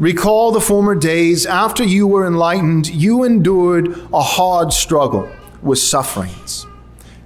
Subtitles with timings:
[0.00, 5.28] Recall the former days after you were enlightened, you endured a hard struggle
[5.60, 6.66] with sufferings,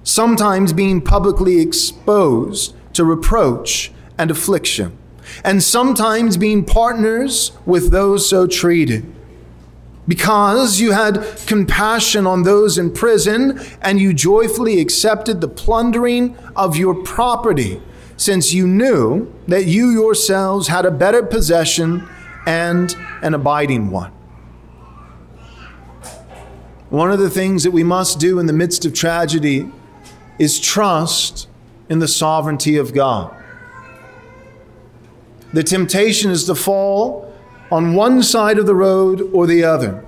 [0.03, 4.97] sometimes being publicly exposed to reproach and affliction,
[5.41, 9.05] and sometimes being partners with those so treated.
[10.05, 16.75] Because you had compassion on those in prison, and you joyfully accepted the plundering of
[16.75, 17.81] your property,
[18.17, 22.05] since you knew that you yourselves had a better possession
[22.45, 24.11] and an abiding one.
[26.89, 29.71] One of the things that we must do in the midst of tragedy
[30.39, 31.47] is trust
[31.89, 33.35] in the sovereignty of God.
[35.51, 37.33] The temptation is to fall
[37.71, 40.05] on one side of the road or the other.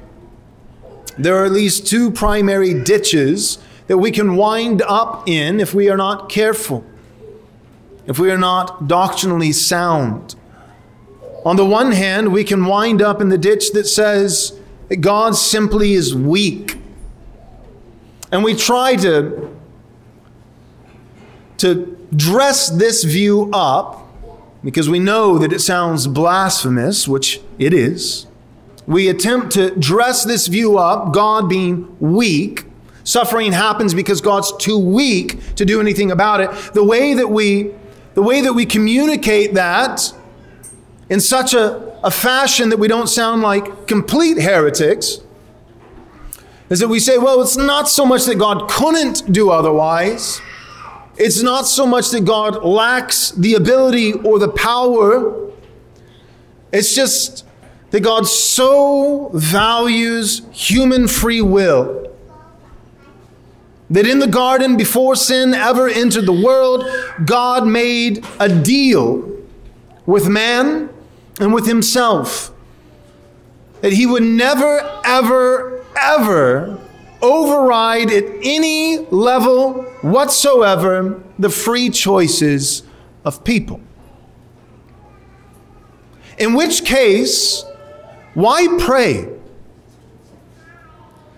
[1.17, 5.89] There are at least two primary ditches that we can wind up in if we
[5.89, 6.85] are not careful,
[8.05, 10.35] if we are not doctrinally sound.
[11.47, 14.59] On the one hand, we can wind up in the ditch that says
[14.89, 16.77] that God simply is weak.
[18.33, 19.49] And we try to,
[21.59, 24.09] to dress this view up
[24.61, 28.27] because we know that it sounds blasphemous, which it is.
[28.85, 32.65] We attempt to dress this view up, God being weak.
[33.05, 36.51] Suffering happens because God's too weak to do anything about it.
[36.73, 37.71] The way that we,
[38.15, 40.13] the way that we communicate that
[41.09, 45.19] in such a, a fashion that we don't sound like complete heretics
[46.69, 50.41] is that we say, well, it's not so much that God couldn't do otherwise.
[51.17, 55.49] It's not so much that God lacks the ability or the power.
[56.73, 57.45] It's just
[57.91, 62.03] that God so values human free will
[63.89, 66.83] that in the garden, before sin ever entered the world,
[67.25, 69.31] God made a deal
[70.05, 70.89] with man
[71.39, 72.51] and with himself.
[73.81, 76.79] That he would never, ever, ever
[77.21, 82.83] override at any level whatsoever the free choices
[83.23, 83.81] of people.
[86.37, 87.63] In which case,
[88.33, 89.36] why pray?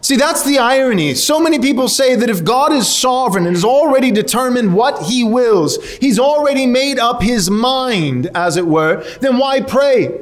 [0.02, 1.14] See, that's the irony.
[1.14, 5.24] So many people say that if God is sovereign and has already determined what he
[5.24, 10.18] wills, he's already made up his mind, as it were, then why pray?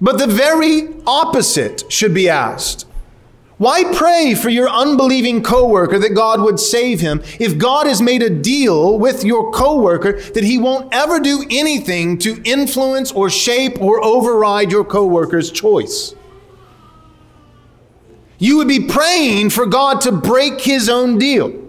[0.00, 2.86] But the very opposite should be asked.
[3.58, 8.22] Why pray for your unbelieving coworker that God would save him if God has made
[8.22, 13.80] a deal with your coworker that he won't ever do anything to influence or shape
[13.80, 16.14] or override your coworker's choice?
[18.38, 21.62] You would be praying for God to break his own deal.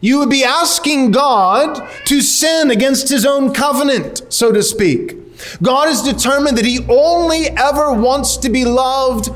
[0.00, 5.16] You would be asking God to sin against his own covenant, so to speak.
[5.62, 9.30] God is determined that he only ever wants to be loved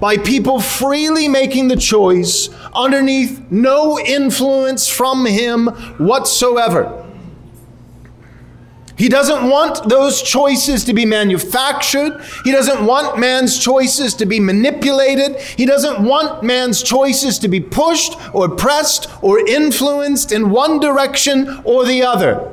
[0.00, 5.66] by people freely making the choice underneath no influence from him
[5.98, 7.05] whatsoever.
[8.96, 12.18] He doesn't want those choices to be manufactured.
[12.44, 15.38] He doesn't want man's choices to be manipulated.
[15.38, 21.60] He doesn't want man's choices to be pushed or pressed or influenced in one direction
[21.64, 22.52] or the other.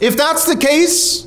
[0.00, 1.26] If that's the case,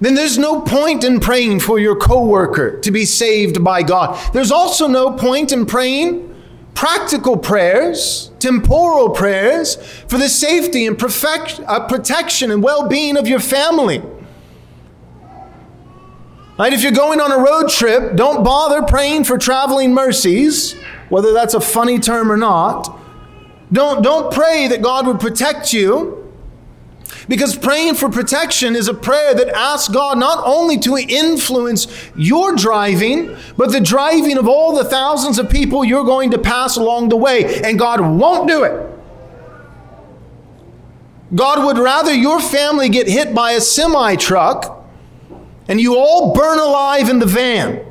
[0.00, 4.18] then there's no point in praying for your coworker to be saved by God.
[4.32, 6.35] There's also no point in praying
[6.76, 9.76] practical prayers, temporal prayers
[10.06, 14.00] for the safety and perfect, uh, protection and well being of your family.
[16.58, 16.72] Right?
[16.72, 20.74] If you're going on a road trip, don't bother praying for traveling mercies,
[21.08, 22.96] whether that's a funny term or not.
[23.72, 26.25] Don't, don't pray that God would protect you
[27.28, 31.86] because praying for protection is a prayer that asks God not only to influence
[32.16, 36.76] your driving, but the driving of all the thousands of people you're going to pass
[36.76, 37.60] along the way.
[37.62, 38.92] And God won't do it.
[41.34, 44.84] God would rather your family get hit by a semi truck
[45.68, 47.84] and you all burn alive in the van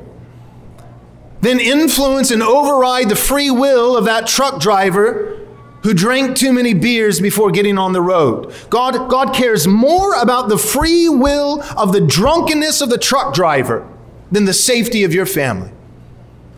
[1.42, 5.45] than influence and override the free will of that truck driver
[5.86, 8.52] who drank too many beers before getting on the road.
[8.70, 13.88] God, God cares more about the free will of the drunkenness of the truck driver
[14.32, 15.70] than the safety of your family.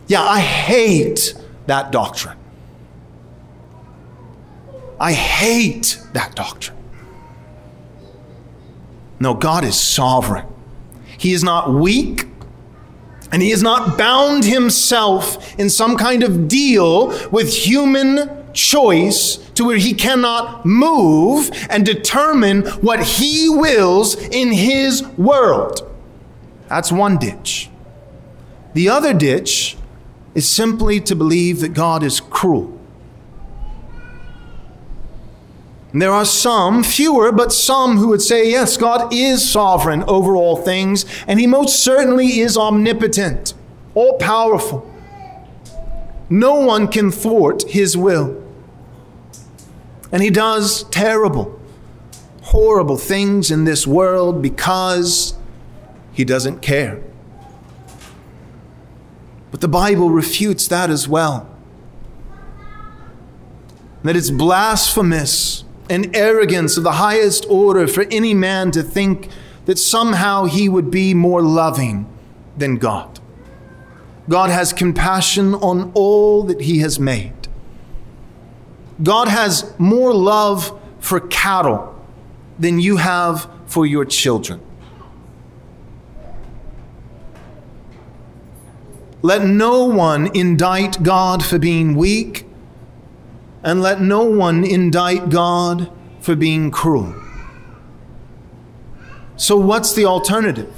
[0.06, 1.34] Yeah, I hate
[1.66, 2.38] that doctrine.
[4.98, 6.78] I hate that doctrine.
[9.20, 10.46] No, God is sovereign.
[11.18, 12.28] He is not weak,
[13.30, 19.64] and He has not bound Himself in some kind of deal with human choice to
[19.64, 25.88] where He cannot move and determine what He wills in His world.
[26.68, 27.70] That's one ditch.
[28.74, 29.76] The other ditch
[30.34, 32.74] is simply to believe that God is cruel.
[35.92, 40.36] And there are some, fewer, but some who would say, yes, God is sovereign over
[40.36, 43.54] all things, and He most certainly is omnipotent,
[43.94, 44.84] all powerful.
[46.28, 48.37] No one can thwart His will.
[50.12, 51.60] And He does terrible,
[52.42, 55.34] horrible things in this world because
[56.12, 57.02] He doesn't care.
[59.50, 61.48] But the Bible refutes that as well.
[64.04, 69.28] That it's blasphemous and arrogance of the highest order for any man to think
[69.64, 72.06] that somehow he would be more loving
[72.56, 73.18] than God.
[74.28, 77.32] God has compassion on all that he has made.
[79.02, 81.94] God has more love for cattle
[82.58, 84.60] than you have for your children.
[89.22, 92.46] Let no one indict God for being weak
[93.62, 95.90] and let no one indict God
[96.20, 97.14] for being cruel.
[99.36, 100.72] So, what's the alternative?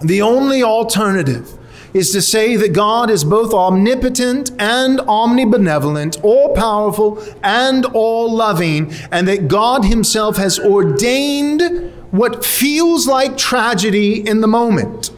[0.00, 1.58] The only alternative
[1.94, 8.92] is to say that God is both omnipotent and omnibenevolent, all powerful and all loving,
[9.10, 15.10] and that God Himself has ordained what feels like tragedy in the moment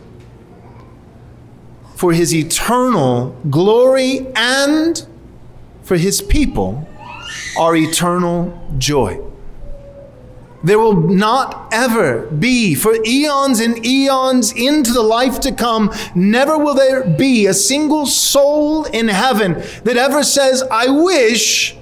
[1.96, 5.04] for His eternal glory and
[5.86, 6.86] for his people
[7.58, 9.18] our eternal joy.
[10.66, 16.58] There will not ever be, for eons and eons into the life to come, never
[16.58, 21.76] will there be a single soul in heaven that ever says, I wish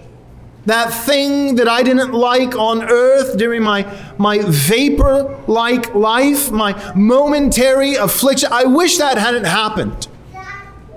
[0.67, 6.93] that thing that I didn't like on earth during my, my vapor like life, my
[6.95, 10.09] momentary affliction, I wish that hadn't happened.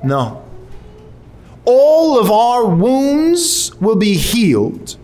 [0.04, 0.44] No
[1.68, 4.96] all of our wounds will be healed.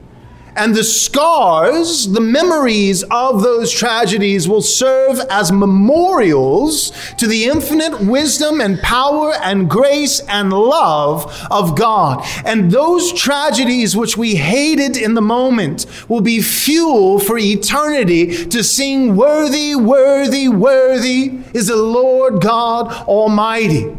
[0.56, 8.02] And the scars, the memories of those tragedies will serve as memorials to the infinite
[8.02, 12.24] wisdom and power and grace and love of God.
[12.46, 18.64] And those tragedies which we hated in the moment will be fuel for eternity to
[18.64, 23.98] sing, Worthy, worthy, worthy is the Lord God Almighty.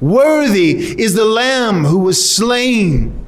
[0.00, 3.19] Worthy is the Lamb who was slain.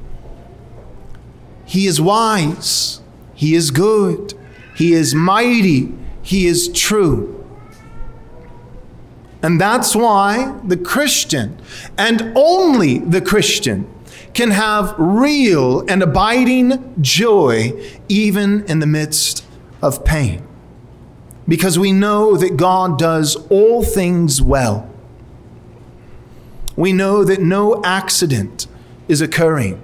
[1.73, 3.01] He is wise.
[3.33, 4.33] He is good.
[4.75, 5.91] He is mighty.
[6.21, 7.43] He is true.
[9.41, 11.59] And that's why the Christian,
[11.97, 13.89] and only the Christian,
[14.33, 17.73] can have real and abiding joy
[18.07, 19.45] even in the midst
[19.81, 20.47] of pain.
[21.47, 24.93] Because we know that God does all things well
[26.75, 28.67] we know that no accident
[29.07, 29.81] is occurring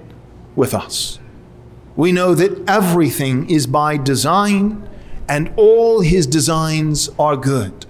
[0.56, 1.19] with us.
[1.96, 4.88] We know that everything is by design
[5.28, 7.86] and all his designs are good.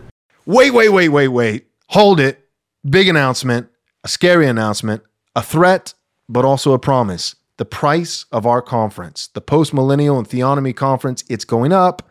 [0.46, 1.66] Wait, wait, wait, wait, wait.
[1.88, 2.48] Hold it.
[2.88, 3.68] Big announcement,
[4.04, 5.02] a scary announcement,
[5.36, 5.94] a threat,
[6.28, 7.36] but also a promise.
[7.58, 12.08] The price of our conference, the Post Millennial and Theonomy Conference, it's going up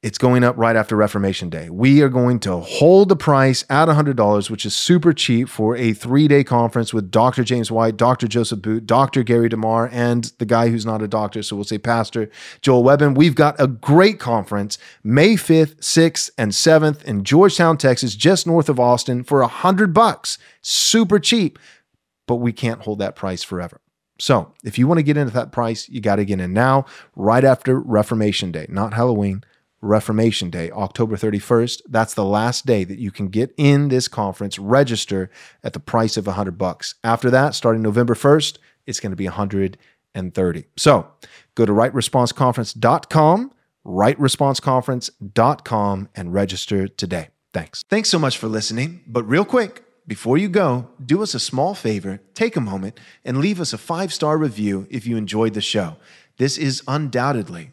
[0.00, 1.70] it's going up right after Reformation Day.
[1.70, 5.92] We are going to hold the price at $100, which is super cheap for a
[5.92, 7.42] three day conference with Dr.
[7.42, 8.28] James White, Dr.
[8.28, 9.24] Joseph Boot, Dr.
[9.24, 11.42] Gary DeMar, and the guy who's not a doctor.
[11.42, 12.30] So we'll say Pastor
[12.62, 13.14] Joel Webbon.
[13.14, 18.68] We've got a great conference May 5th, 6th, and 7th in Georgetown, Texas, just north
[18.68, 20.38] of Austin for 100 bucks.
[20.62, 21.58] Super cheap,
[22.28, 23.80] but we can't hold that price forever.
[24.20, 26.86] So if you want to get into that price, you got to get in now,
[27.16, 29.42] right after Reformation Day, not Halloween
[29.80, 31.82] Reformation Day, October 31st.
[31.88, 35.30] That's the last day that you can get in this conference, register
[35.62, 36.96] at the price of 100 bucks.
[37.04, 40.64] After that, starting November 1st, it's going to be 130.
[40.76, 41.08] So
[41.54, 43.52] go to rightresponseconference.com,
[43.86, 47.28] rightresponseconference.com, and register today.
[47.54, 47.84] Thanks.
[47.88, 49.02] Thanks so much for listening.
[49.06, 53.36] But real quick, Before you go, do us a small favor, take a moment, and
[53.36, 55.98] leave us a five star review if you enjoyed the show.
[56.38, 57.72] This is undoubtedly